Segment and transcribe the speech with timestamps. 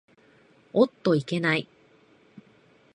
[0.73, 1.67] おっといけない。